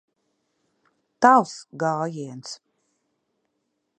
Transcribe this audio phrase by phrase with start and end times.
[1.25, 1.53] Tavs
[1.85, 2.57] gājiens.